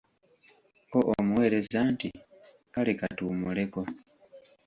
Ko 0.91 0.99
omuweereza 1.15 1.79
nti:"kale 1.93 2.91
katuwummuleko" 2.99 3.81